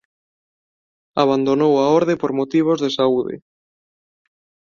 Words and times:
Abandonou 1.23 1.73
a 1.79 1.85
orde 1.99 2.13
por 2.21 2.31
motivos 2.39 2.77
de 2.83 2.89
saúde. 2.97 3.35